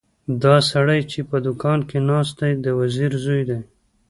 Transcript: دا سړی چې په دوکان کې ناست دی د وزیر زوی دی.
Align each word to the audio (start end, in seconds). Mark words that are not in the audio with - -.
دا 0.43 0.55
سړی 0.71 1.01
چې 1.11 1.19
په 1.29 1.37
دوکان 1.45 1.79
کې 1.89 1.97
ناست 2.09 2.33
دی 2.41 2.51
د 2.63 2.65
وزیر 2.79 3.11
زوی 3.23 3.43
دی. 3.49 3.59